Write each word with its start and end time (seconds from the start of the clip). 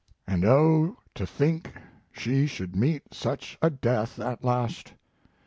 And, 0.25 0.43
oh, 0.43 0.97
to 1.13 1.27
think 1.27 1.73
she 2.11 2.47
should 2.47 2.75
meet 2.75 3.13
such 3.13 3.59
a 3.61 3.69
death 3.69 4.17
at 4.19 4.43
last! 4.43 4.93